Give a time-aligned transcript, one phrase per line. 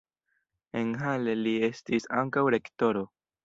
[0.79, 3.09] En Halle li estis ankaŭ rektoro.